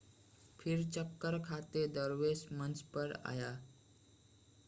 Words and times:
फिर 0.59 0.83
चक्कर 0.89 1.37
खाते 1.39 1.85
दरवेश 1.89 2.47
मंच 2.53 2.81
पर 2.95 3.13
आए 3.25 3.51